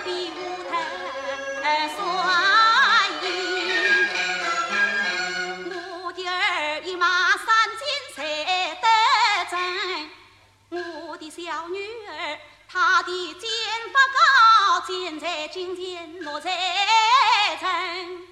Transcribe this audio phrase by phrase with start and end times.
[0.00, 0.36] 比武
[0.70, 2.00] 台耍
[3.22, 3.24] 艺，
[5.70, 7.46] 我的儿已马三
[7.78, 7.80] 金
[8.14, 8.20] 才
[8.80, 8.86] 得
[9.50, 9.52] 成。
[10.70, 13.50] 我的小女儿，她的剑
[13.92, 16.50] 法高，剑在今天落在
[17.60, 18.22] 成？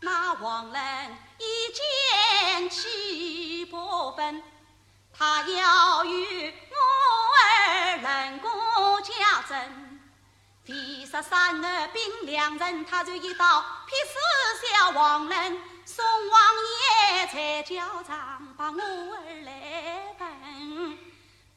[0.00, 0.82] 那王伦
[1.38, 4.42] 一见气不分，
[5.16, 6.76] 他要与我
[7.38, 8.48] 儿论个
[9.02, 9.91] 家争。
[10.72, 15.58] 第十三儿兵两人，他就一刀劈死小王人。
[15.84, 16.40] 宋王
[17.20, 20.98] 爷才叫丈把我儿来问，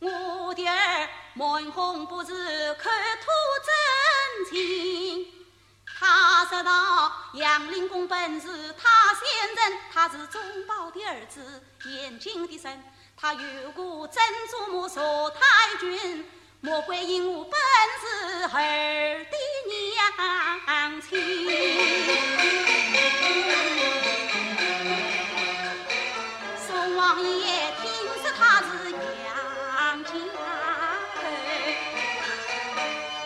[0.02, 2.90] 我的儿满红不是口
[3.22, 3.32] 吐
[3.64, 5.34] 真情。
[5.98, 12.84] 他说道：“杨林公本是他先人，他是忠宝的儿子，严谨的神。
[13.16, 14.22] 他有过曾
[14.52, 16.30] 祖母佘太君，
[16.66, 17.54] 莫怪因我本
[18.02, 18.08] 是
[18.46, 19.38] 儿的
[19.70, 21.14] 娘亲。”
[26.66, 27.84] 宋王爷听
[28.20, 30.10] 说他是杨家
[30.40, 30.42] 儿，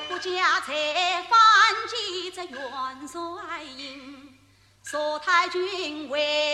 [0.09, 0.73] 不家才
[1.29, 1.37] 发。
[1.89, 2.59] 记着元
[3.07, 4.37] 帅印，
[4.85, 6.48] 佘太君为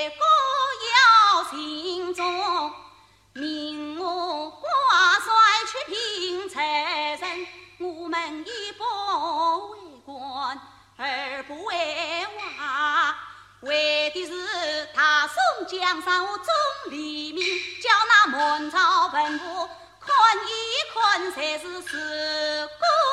[11.48, 12.26] 不为
[12.58, 13.16] 王，
[13.62, 16.46] 为的是大宋江山和众
[16.92, 17.46] 黎民，
[17.82, 19.70] 叫那满朝文武
[20.00, 20.10] 看
[20.48, 20.50] 一
[20.94, 23.05] 看，才是事故。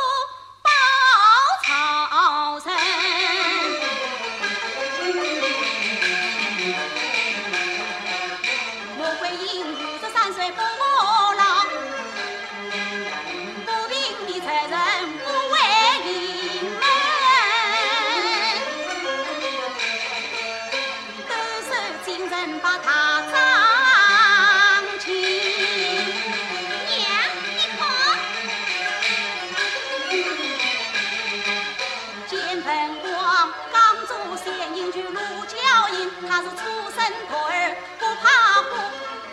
[33.02, 34.12] 光，刚住
[34.42, 34.46] 贤
[34.76, 36.60] 营去鲁教营，他是出
[36.94, 38.70] 身驼儿不怕苦，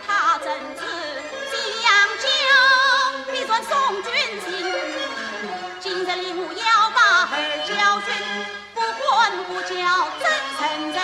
[0.06, 0.82] 他正是
[1.82, 1.88] 将
[2.20, 2.28] 就，
[3.32, 3.72] 必算送
[4.04, 4.12] 君
[4.42, 4.48] 心。
[5.80, 6.98] 今日领悟要把
[7.32, 7.34] 儿
[7.68, 7.72] 教
[8.02, 8.08] 训，
[8.74, 9.08] 不混
[9.46, 9.74] 不教
[10.20, 10.24] 真
[10.58, 10.60] 成
[10.92, 11.00] 人。